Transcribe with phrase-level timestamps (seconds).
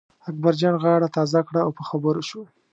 [0.29, 2.41] اکبرجان غاړه تازه کړه او په خبرو شو.